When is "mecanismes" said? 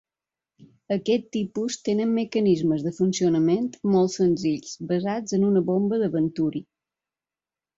2.15-2.85